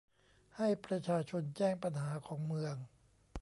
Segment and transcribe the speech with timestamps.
[0.57, 2.75] ให้ประชาชนแจ้งปัญหาของเมือง